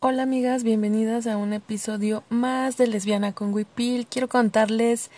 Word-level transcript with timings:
Hola 0.00 0.22
amigas, 0.22 0.62
bienvenidas 0.62 1.26
a 1.26 1.36
un 1.36 1.52
episodio 1.52 2.22
más 2.28 2.76
de 2.76 2.86
Lesbiana 2.86 3.32
con 3.32 3.52
Wipil. 3.52 4.06
Quiero 4.06 4.28
contarles 4.28 5.10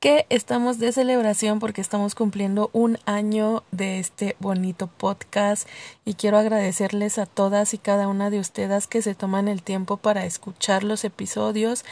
que 0.00 0.24
estamos 0.30 0.78
de 0.78 0.92
celebración 0.92 1.58
porque 1.58 1.82
estamos 1.82 2.14
cumpliendo 2.14 2.70
un 2.72 2.96
año 3.04 3.64
de 3.70 3.98
este 3.98 4.34
bonito 4.40 4.86
podcast 4.86 5.68
y 6.06 6.14
quiero 6.14 6.38
agradecerles 6.38 7.18
a 7.18 7.26
todas 7.26 7.74
y 7.74 7.78
cada 7.78 8.08
una 8.08 8.30
de 8.30 8.40
ustedes 8.40 8.86
que 8.86 9.02
se 9.02 9.14
toman 9.14 9.46
el 9.46 9.62
tiempo 9.62 9.98
para 9.98 10.24
escuchar 10.24 10.84
los 10.84 11.04
episodios, 11.04 11.84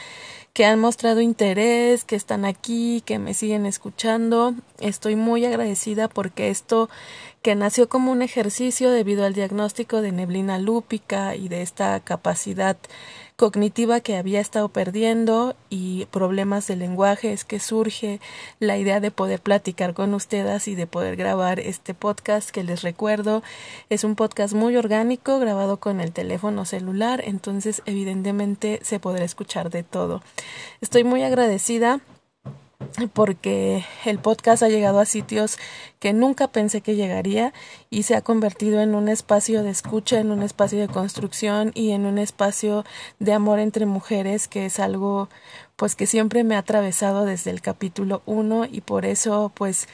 que 0.52 0.66
han 0.66 0.80
mostrado 0.80 1.20
interés, 1.20 2.04
que 2.04 2.16
están 2.16 2.44
aquí, 2.44 3.02
que 3.06 3.18
me 3.18 3.32
siguen 3.32 3.64
escuchando. 3.64 4.54
Estoy 4.80 5.16
muy 5.16 5.44
agradecida 5.46 6.08
porque 6.08 6.50
esto 6.50 6.90
que 7.40 7.54
nació 7.54 7.88
como 7.88 8.12
un 8.12 8.22
ejercicio 8.22 8.90
debido 8.90 9.24
al 9.24 9.32
diagnóstico 9.34 10.02
de 10.02 10.12
neblina 10.12 10.58
lúpica 10.58 11.36
y 11.36 11.48
de 11.48 11.62
esta 11.62 11.98
capacidad 12.00 12.76
cognitiva 13.36 14.00
que 14.00 14.16
había 14.16 14.40
estado 14.40 14.68
perdiendo 14.68 15.56
y 15.70 16.06
problemas 16.06 16.66
de 16.66 16.76
lenguaje 16.76 17.32
es 17.32 17.44
que 17.44 17.58
surge 17.60 18.20
la 18.60 18.78
idea 18.78 19.00
de 19.00 19.10
poder 19.10 19.40
platicar 19.40 19.94
con 19.94 20.14
ustedes 20.14 20.68
y 20.68 20.74
de 20.74 20.86
poder 20.86 21.16
grabar 21.16 21.58
este 21.60 21.94
podcast 21.94 22.50
que 22.50 22.62
les 22.62 22.82
recuerdo. 22.82 23.42
Es 23.88 24.04
un 24.04 24.14
podcast 24.14 24.54
muy 24.54 24.76
orgánico 24.76 25.38
grabado 25.38 25.78
con 25.78 26.00
el 26.00 26.12
teléfono 26.12 26.64
celular 26.64 27.22
entonces 27.24 27.82
evidentemente 27.86 28.80
se 28.82 29.00
podrá 29.00 29.24
escuchar 29.24 29.70
de 29.70 29.82
todo. 29.82 30.22
Estoy 30.80 31.04
muy 31.04 31.22
agradecida 31.22 32.00
porque 33.12 33.84
el 34.04 34.18
podcast 34.18 34.62
ha 34.62 34.68
llegado 34.68 35.00
a 35.00 35.04
sitios 35.04 35.58
que 35.98 36.12
nunca 36.12 36.48
pensé 36.48 36.80
que 36.80 36.94
llegaría 36.94 37.52
y 37.90 38.04
se 38.04 38.14
ha 38.14 38.22
convertido 38.22 38.80
en 38.80 38.94
un 38.94 39.08
espacio 39.08 39.62
de 39.62 39.70
escucha, 39.70 40.20
en 40.20 40.30
un 40.30 40.42
espacio 40.42 40.78
de 40.80 40.88
construcción 40.88 41.72
y 41.74 41.92
en 41.92 42.06
un 42.06 42.18
espacio 42.18 42.84
de 43.18 43.32
amor 43.32 43.58
entre 43.58 43.86
mujeres 43.86 44.48
que 44.48 44.66
es 44.66 44.78
algo 44.78 45.28
pues 45.76 45.94
que 45.96 46.06
siempre 46.06 46.44
me 46.44 46.54
ha 46.54 46.58
atravesado 46.58 47.24
desde 47.24 47.50
el 47.50 47.60
capítulo 47.60 48.22
uno 48.26 48.64
y 48.64 48.80
por 48.80 49.04
eso 49.04 49.52
pues 49.54 49.88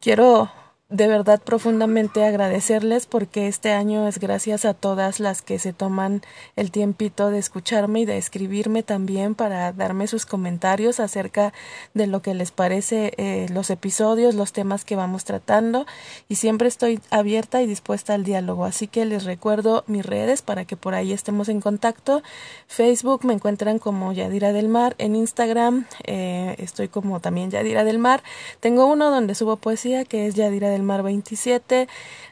quiero 0.00 0.50
de 0.90 1.06
verdad 1.06 1.40
profundamente 1.40 2.24
agradecerles 2.24 3.06
porque 3.06 3.46
este 3.46 3.70
año 3.70 4.08
es 4.08 4.18
gracias 4.18 4.64
a 4.64 4.74
todas 4.74 5.20
las 5.20 5.40
que 5.40 5.60
se 5.60 5.72
toman 5.72 6.20
el 6.56 6.72
tiempito 6.72 7.30
de 7.30 7.38
escucharme 7.38 8.00
y 8.00 8.04
de 8.04 8.18
escribirme 8.18 8.82
también 8.82 9.36
para 9.36 9.72
darme 9.72 10.08
sus 10.08 10.26
comentarios 10.26 10.98
acerca 10.98 11.52
de 11.94 12.08
lo 12.08 12.22
que 12.22 12.34
les 12.34 12.50
parece 12.50 13.12
eh, 13.18 13.46
los 13.52 13.70
episodios, 13.70 14.34
los 14.34 14.52
temas 14.52 14.84
que 14.84 14.96
vamos 14.96 15.24
tratando 15.24 15.86
y 16.28 16.34
siempre 16.34 16.66
estoy 16.66 17.00
abierta 17.10 17.62
y 17.62 17.68
dispuesta 17.68 18.14
al 18.14 18.24
diálogo. 18.24 18.64
Así 18.64 18.88
que 18.88 19.04
les 19.04 19.24
recuerdo 19.24 19.84
mis 19.86 20.04
redes 20.04 20.42
para 20.42 20.64
que 20.64 20.76
por 20.76 20.94
ahí 20.94 21.12
estemos 21.12 21.48
en 21.48 21.60
contacto. 21.60 22.24
Facebook 22.66 23.24
me 23.24 23.34
encuentran 23.34 23.78
como 23.78 24.12
Yadira 24.12 24.52
del 24.52 24.68
Mar, 24.68 24.96
en 24.98 25.14
Instagram 25.14 25.86
eh, 26.04 26.56
estoy 26.58 26.88
como 26.88 27.20
también 27.20 27.52
Yadira 27.52 27.84
del 27.84 28.00
Mar. 28.00 28.24
Tengo 28.58 28.86
uno 28.86 29.12
donde 29.12 29.36
subo 29.36 29.54
poesía 29.54 30.04
que 30.04 30.26
es 30.26 30.34
Yadira 30.34 30.68
del 30.68 30.79
Mar 30.82 31.02
27. 31.02 31.88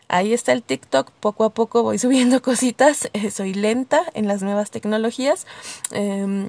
Ahí 0.09 0.33
está 0.33 0.53
el 0.53 0.63
TikTok, 0.63 1.11
poco 1.11 1.45
a 1.45 1.51
poco 1.51 1.83
voy 1.83 1.99
subiendo 1.99 2.43
cositas, 2.43 3.11
eh, 3.13 3.31
soy 3.31 3.55
lenta 3.55 4.03
en 4.15 4.27
las 4.27 4.43
nuevas 4.43 4.71
tecnologías. 4.71 5.47
Em, 5.91 6.49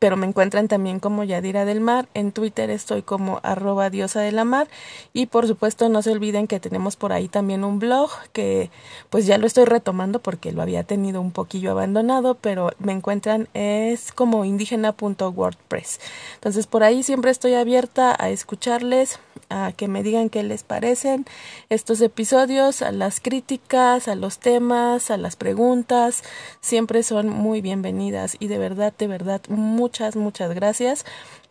pero 0.00 0.16
me 0.16 0.26
encuentran 0.26 0.66
también 0.66 0.98
como 0.98 1.24
Yadira 1.24 1.66
del 1.66 1.80
Mar. 1.80 2.08
En 2.14 2.32
Twitter 2.32 2.70
estoy 2.70 3.02
como 3.02 3.38
arroba 3.42 3.90
diosa 3.90 4.22
de 4.22 4.32
la 4.32 4.44
mar. 4.44 4.66
Y 5.12 5.26
por 5.26 5.46
supuesto 5.46 5.90
no 5.90 6.00
se 6.00 6.10
olviden 6.10 6.46
que 6.46 6.58
tenemos 6.58 6.96
por 6.96 7.12
ahí 7.12 7.28
también 7.28 7.64
un 7.64 7.78
blog 7.78 8.10
que 8.32 8.70
pues 9.10 9.26
ya 9.26 9.36
lo 9.36 9.46
estoy 9.46 9.66
retomando 9.66 10.18
porque 10.18 10.52
lo 10.52 10.62
había 10.62 10.84
tenido 10.84 11.20
un 11.20 11.32
poquillo 11.32 11.72
abandonado, 11.72 12.34
pero 12.34 12.70
me 12.78 12.92
encuentran 12.92 13.48
es 13.52 14.10
como 14.10 14.46
indígena.wordpress. 14.46 16.00
Entonces 16.36 16.66
por 16.66 16.82
ahí 16.82 17.02
siempre 17.02 17.30
estoy 17.30 17.52
abierta 17.52 18.16
a 18.18 18.30
escucharles, 18.30 19.18
a 19.50 19.72
que 19.76 19.86
me 19.86 20.02
digan 20.02 20.30
qué 20.30 20.42
les 20.42 20.62
parecen 20.62 21.26
estos 21.68 22.00
episodios, 22.00 22.80
a 22.80 22.90
las 22.90 23.20
críticas, 23.20 24.08
a 24.08 24.14
los 24.14 24.38
temas, 24.38 25.10
a 25.10 25.18
las 25.18 25.36
preguntas. 25.36 26.22
Siempre 26.62 27.02
son 27.02 27.28
muy 27.28 27.60
bienvenidas 27.60 28.38
y 28.40 28.46
de 28.46 28.56
verdad, 28.56 28.94
de 28.96 29.08
verdad, 29.08 29.42
muchas, 29.48 29.89
muchas 30.14 30.54
gracias 30.54 31.04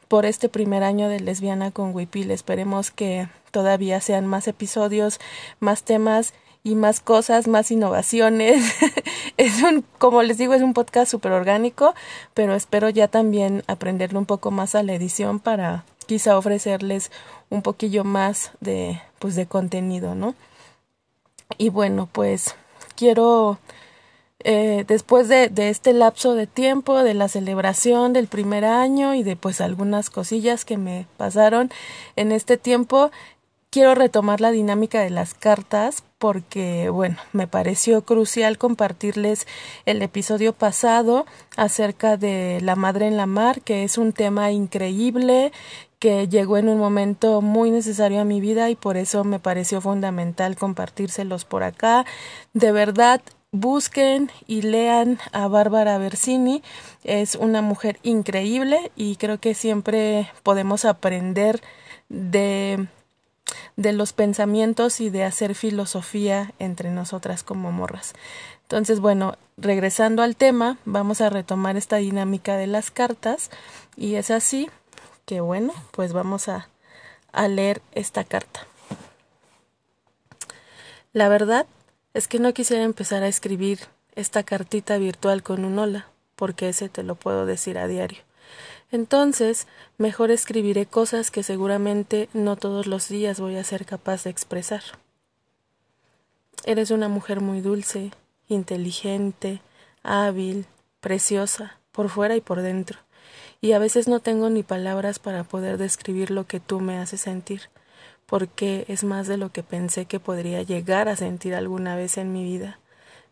por 0.07 0.25
este 0.25 0.50
primer 0.50 0.83
año 0.83 1.09
de 1.09 1.19
Lesbiana 1.19 1.72
con 1.72 1.94
Wipil. 1.94 2.31
Esperemos 2.31 2.89
que 2.89 3.27
todavía 3.51 4.00
sean 4.01 4.25
más 4.25 4.47
episodios, 4.47 5.19
más 5.59 5.83
temas 5.83 6.33
y 6.63 6.75
más 6.75 7.01
cosas, 7.01 7.47
más 7.47 7.69
innovaciones. 7.69 8.63
es 9.38 9.61
un, 9.61 9.83
como 9.97 10.23
les 10.23 10.38
digo, 10.38 10.53
es 10.53 10.61
un 10.61 10.73
podcast 10.73 11.11
súper 11.11 11.33
orgánico, 11.33 11.94
pero 12.33 12.55
espero 12.55 12.89
ya 12.89 13.07
también 13.07 13.63
aprenderle 13.67 14.19
un 14.19 14.25
poco 14.25 14.51
más 14.51 14.73
a 14.73 14.83
la 14.83 14.94
edición 14.94 15.39
para 15.39 15.83
quizá 16.06 16.38
ofrecerles 16.38 17.11
un 17.50 17.61
poquillo 17.61 18.03
más 18.03 18.51
de 18.61 19.01
pues 19.19 19.35
de 19.35 19.47
contenido, 19.47 20.16
¿no? 20.16 20.33
Y 21.57 21.69
bueno, 21.69 22.07
pues 22.11 22.56
quiero 22.95 23.59
eh, 24.44 24.85
después 24.88 25.27
de, 25.27 25.50
de, 25.50 25.69
este 25.69 25.94
lapso 25.94 26.33
de 26.35 26.47
tiempo, 26.47 27.03
de 27.03 27.13
la 27.13 27.27
celebración 27.27 28.13
del 28.13 28.27
primer 28.27 28.66
año 28.66 29.13
y 29.13 29.23
de 29.23 29.35
pues 29.35 29.61
algunas 29.61 30.09
cosillas 30.09 30.66
que 30.66 30.77
me 30.77 31.07
pasaron 31.17 31.69
en 32.16 32.31
este 32.31 32.57
tiempo, 32.57 33.11
quiero 33.69 33.95
retomar 33.95 34.41
la 34.41 34.51
dinámica 34.51 35.01
de 35.01 35.09
las 35.09 35.33
cartas 35.33 36.03
porque, 36.17 36.89
bueno, 36.89 37.17
me 37.33 37.47
pareció 37.47 38.03
crucial 38.03 38.57
compartirles 38.57 39.47
el 39.85 40.01
episodio 40.01 40.53
pasado 40.53 41.25
acerca 41.56 42.17
de 42.17 42.59
la 42.61 42.75
madre 42.75 43.07
en 43.07 43.17
la 43.17 43.25
mar, 43.25 43.61
que 43.61 43.83
es 43.83 43.97
un 43.97 44.11
tema 44.13 44.51
increíble 44.51 45.51
que 46.00 46.27
llegó 46.29 46.57
en 46.57 46.69
un 46.69 46.77
momento 46.77 47.41
muy 47.41 47.71
necesario 47.71 48.21
a 48.21 48.25
mi 48.25 48.39
vida 48.41 48.69
y 48.69 48.75
por 48.75 48.97
eso 48.97 49.23
me 49.23 49.39
pareció 49.39 49.81
fundamental 49.81 50.56
compartírselos 50.56 51.45
por 51.45 51.63
acá. 51.63 52.06
De 52.53 52.71
verdad, 52.71 53.21
busquen 53.51 54.31
y 54.47 54.61
lean 54.61 55.19
a 55.31 55.47
Bárbara 55.47 55.97
Bersini. 55.97 56.63
Es 57.03 57.35
una 57.35 57.61
mujer 57.61 57.99
increíble 58.03 58.91
y 58.95 59.15
creo 59.15 59.39
que 59.39 59.53
siempre 59.53 60.31
podemos 60.43 60.85
aprender 60.85 61.61
de 62.09 62.88
de 63.75 63.93
los 63.93 64.13
pensamientos 64.13 64.99
y 64.99 65.09
de 65.09 65.23
hacer 65.23 65.55
filosofía 65.55 66.53
entre 66.59 66.91
nosotras 66.91 67.43
como 67.43 67.71
morras. 67.71 68.13
Entonces, 68.63 68.99
bueno, 68.99 69.35
regresando 69.57 70.21
al 70.21 70.35
tema, 70.35 70.77
vamos 70.85 71.21
a 71.21 71.29
retomar 71.29 71.77
esta 71.77 71.95
dinámica 71.95 72.57
de 72.57 72.67
las 72.67 72.91
cartas 72.91 73.49
y 73.95 74.15
es 74.15 74.31
así 74.31 74.69
que 75.25 75.41
bueno, 75.41 75.73
pues 75.91 76.11
vamos 76.11 76.49
a, 76.49 76.67
a 77.31 77.47
leer 77.47 77.81
esta 77.93 78.23
carta. 78.23 78.67
La 81.13 81.29
verdad 81.29 81.65
es 82.19 82.28
que 82.28 82.40
no 82.40 82.53
quisiera 82.53 82.84
empezar 82.84 83.24
a 83.24 83.30
escribir 83.30 83.80
esta 84.13 84.44
cartita 84.44 84.97
virtual 84.97 85.41
con 85.41 85.63
un 85.63 85.80
hola, 85.80 86.09
porque 86.35 86.68
ese 86.68 86.90
te 86.90 87.02
lo 87.02 87.16
puedo 87.16 87.46
decir 87.46 87.78
a 87.78 87.88
diario. 87.88 88.19
Entonces, 88.91 89.68
mejor 89.97 90.30
escribiré 90.30 90.85
cosas 90.85 91.31
que 91.31 91.44
seguramente 91.44 92.28
no 92.34 92.57
todos 92.57 92.88
los 92.88 93.07
días 93.07 93.40
voy 93.40 93.56
a 93.56 93.63
ser 93.63 93.85
capaz 93.85 94.25
de 94.25 94.31
expresar. 94.31 94.84
Eres 96.66 96.91
una 96.91 97.07
mujer 97.07 97.40
muy 97.40 97.62
dulce, 97.62 98.12
inteligente, 98.50 99.62
hábil, 100.03 100.66
preciosa, 101.00 101.80
por 101.94 102.09
fuera 102.09 102.36
y 102.36 102.41
por 102.41 102.62
dentro, 102.62 103.00
y 103.62 103.72
a 103.72 103.80
veces 103.80 104.09
no 104.09 104.19
tengo 104.19 104.50
ni 104.50 104.62
palabras 104.62 105.19
para 105.19 105.46
poder 105.46 105.78
describir 105.78 106.31
lo 106.31 106.46
que 106.46 106.59
tú 106.59 106.81
me 106.81 106.97
haces 106.97 107.22
sentir, 107.22 107.69
porque 108.29 108.85
es 108.88 109.03
más 109.03 109.28
de 109.28 109.38
lo 109.38 109.51
que 109.51 109.63
pensé 109.63 110.06
que 110.06 110.19
podría 110.19 110.62
llegar 110.62 111.09
a 111.09 111.16
sentir 111.16 111.56
alguna 111.56 111.95
vez 111.95 112.17
en 112.17 112.31
mi 112.31 112.44
vida. 112.44 112.79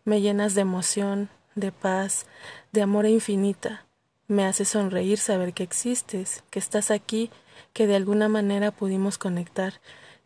Me 0.04 0.20
llenas 0.20 0.54
de 0.54 0.62
emoción, 0.62 1.28
de 1.54 1.70
paz, 1.70 2.26
de 2.72 2.82
amor 2.82 3.06
infinita. 3.06 3.86
Me 4.26 4.44
hace 4.44 4.64
sonreír 4.64 5.18
saber 5.18 5.52
que 5.54 5.62
existes, 5.62 6.42
que 6.50 6.58
estás 6.58 6.90
aquí, 6.90 7.30
que 7.72 7.86
de 7.86 7.94
alguna 7.94 8.28
manera 8.28 8.72
pudimos 8.72 9.18
conectar, 9.18 9.74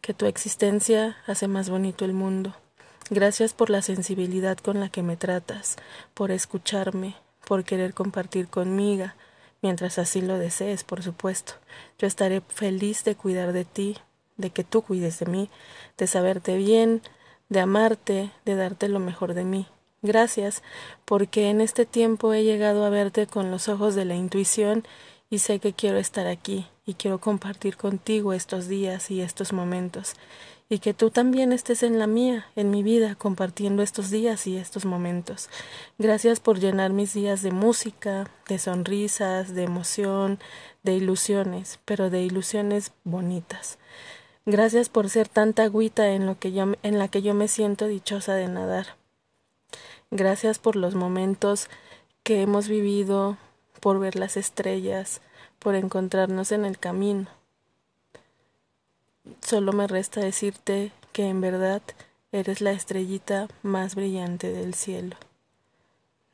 que 0.00 0.14
tu 0.14 0.24
existencia 0.24 1.18
hace 1.26 1.48
más 1.48 1.68
bonito 1.68 2.04
el 2.04 2.14
mundo. 2.14 2.56
Gracias 3.10 3.52
por 3.52 3.68
la 3.68 3.82
sensibilidad 3.82 4.56
con 4.56 4.80
la 4.80 4.88
que 4.88 5.02
me 5.02 5.16
tratas, 5.16 5.76
por 6.14 6.30
escucharme, 6.30 7.14
por 7.46 7.64
querer 7.64 7.92
compartir 7.92 8.48
conmigo, 8.48 9.06
mientras 9.60 9.98
así 9.98 10.22
lo 10.22 10.38
desees, 10.38 10.82
por 10.82 11.02
supuesto. 11.02 11.54
Yo 11.98 12.06
estaré 12.06 12.40
feliz 12.40 13.04
de 13.04 13.14
cuidar 13.16 13.52
de 13.52 13.64
ti, 13.64 13.98
de 14.42 14.50
que 14.50 14.64
tú 14.64 14.82
cuides 14.82 15.18
de 15.20 15.26
mí, 15.26 15.48
de 15.96 16.06
saberte 16.06 16.58
bien, 16.58 17.00
de 17.48 17.60
amarte, 17.60 18.30
de 18.44 18.56
darte 18.56 18.88
lo 18.88 18.98
mejor 18.98 19.32
de 19.32 19.44
mí. 19.44 19.66
Gracias, 20.02 20.62
porque 21.06 21.48
en 21.48 21.60
este 21.60 21.86
tiempo 21.86 22.34
he 22.34 22.42
llegado 22.44 22.84
a 22.84 22.90
verte 22.90 23.26
con 23.26 23.50
los 23.50 23.68
ojos 23.68 23.94
de 23.94 24.04
la 24.04 24.16
intuición 24.16 24.84
y 25.30 25.38
sé 25.38 25.60
que 25.60 25.72
quiero 25.72 25.96
estar 25.96 26.26
aquí 26.26 26.66
y 26.84 26.94
quiero 26.94 27.18
compartir 27.18 27.76
contigo 27.76 28.32
estos 28.32 28.68
días 28.68 29.10
y 29.10 29.20
estos 29.22 29.52
momentos. 29.52 30.14
y 30.68 30.78
que 30.78 30.94
tú 30.94 31.10
también 31.10 31.52
estés 31.52 31.82
en 31.82 31.98
la 31.98 32.06
mía, 32.06 32.46
en 32.56 32.70
mi 32.70 32.82
vida, 32.82 33.14
compartiendo 33.14 33.82
estos 33.82 34.08
días 34.08 34.46
y 34.46 34.56
estos 34.56 34.86
momentos. 34.86 35.50
Gracias 35.98 36.40
por 36.40 36.60
llenar 36.60 36.94
mis 36.94 37.12
días 37.12 37.42
de 37.42 37.50
música, 37.50 38.30
de 38.48 38.58
sonrisas, 38.58 39.54
de 39.54 39.64
emoción, 39.64 40.38
de 40.82 40.94
ilusiones, 40.94 41.78
pero 41.84 42.08
de 42.08 42.22
ilusiones 42.22 42.92
bonitas. 43.04 43.78
Gracias 44.44 44.88
por 44.88 45.08
ser 45.08 45.28
tanta 45.28 45.62
agüita 45.62 46.10
en, 46.10 46.26
lo 46.26 46.38
que 46.38 46.50
yo, 46.50 46.72
en 46.82 46.98
la 46.98 47.08
que 47.08 47.22
yo 47.22 47.32
me 47.32 47.46
siento 47.46 47.86
dichosa 47.86 48.34
de 48.34 48.48
nadar. 48.48 48.96
Gracias 50.10 50.58
por 50.58 50.74
los 50.74 50.94
momentos 50.96 51.68
que 52.24 52.42
hemos 52.42 52.68
vivido, 52.68 53.36
por 53.80 54.00
ver 54.00 54.16
las 54.16 54.36
estrellas, 54.36 55.20
por 55.58 55.76
encontrarnos 55.76 56.50
en 56.50 56.64
el 56.64 56.78
camino. 56.78 57.28
Solo 59.40 59.72
me 59.72 59.86
resta 59.86 60.20
decirte 60.20 60.90
que 61.12 61.28
en 61.28 61.40
verdad 61.40 61.82
eres 62.32 62.60
la 62.60 62.72
estrellita 62.72 63.46
más 63.62 63.94
brillante 63.94 64.52
del 64.52 64.74
cielo. 64.74 65.16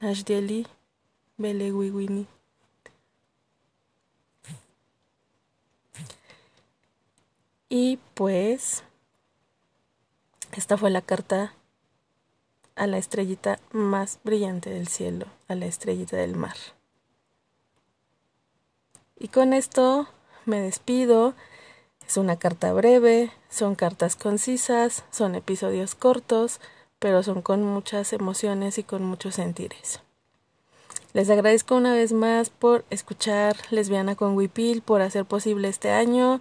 Nashdieli 0.00 0.66
Belewiwini. 1.36 2.37
Y 7.68 7.98
pues, 8.14 8.82
esta 10.52 10.78
fue 10.78 10.90
la 10.90 11.02
carta 11.02 11.52
a 12.76 12.86
la 12.86 12.98
estrellita 12.98 13.58
más 13.72 14.20
brillante 14.24 14.70
del 14.70 14.88
cielo, 14.88 15.26
a 15.48 15.54
la 15.54 15.66
estrellita 15.66 16.16
del 16.16 16.36
mar. 16.36 16.56
Y 19.18 19.28
con 19.28 19.52
esto 19.52 20.08
me 20.46 20.60
despido. 20.60 21.34
Es 22.06 22.16
una 22.16 22.38
carta 22.38 22.72
breve, 22.72 23.30
son 23.50 23.74
cartas 23.74 24.16
concisas, 24.16 25.04
son 25.10 25.34
episodios 25.34 25.94
cortos, 25.94 26.60
pero 26.98 27.22
son 27.22 27.42
con 27.42 27.62
muchas 27.62 28.14
emociones 28.14 28.78
y 28.78 28.82
con 28.82 29.04
muchos 29.04 29.34
sentires. 29.34 30.00
Les 31.12 31.28
agradezco 31.28 31.74
una 31.74 31.92
vez 31.92 32.12
más 32.12 32.48
por 32.48 32.84
escuchar 32.90 33.56
Lesbiana 33.70 34.14
con 34.14 34.36
Wipil, 34.36 34.82
por 34.82 35.02
hacer 35.02 35.26
posible 35.26 35.68
este 35.68 35.90
año. 35.90 36.40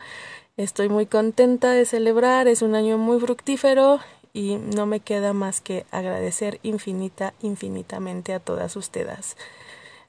Estoy 0.58 0.90
muy 0.90 1.06
contenta 1.06 1.72
de 1.72 1.86
celebrar, 1.86 2.48
es 2.48 2.64
un 2.64 2.74
año 2.74 2.98
muy 2.98 3.20
fructífero 3.20 4.00
y 4.34 4.56
no 4.56 4.88
me 4.88 5.00
queda 5.00 5.32
más 5.32 5.62
que 5.62 5.86
agradecer 5.92 6.60
infinita, 6.64 7.36
infinitamente 7.42 8.34
a 8.34 8.40
todas 8.40 8.76
ustedes. 8.76 9.38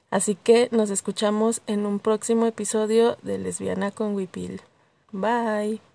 Así 0.09 0.33
que 0.33 0.67
nos 0.71 0.89
escuchamos 0.89 1.61
en 1.67 1.85
un 1.85 1.99
próximo 1.99 2.47
episodio 2.47 3.17
de 3.21 3.37
Lesbiana 3.37 3.91
con 3.91 4.15
Wipil. 4.15 4.61
Bye. 5.11 5.88